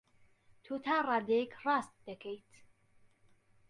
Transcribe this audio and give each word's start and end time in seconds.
تۆ 0.63 0.73
تا 0.85 0.95
ڕادەیەک 1.07 1.51
ڕاست 1.63 1.95
دەکەیت. 2.07 2.51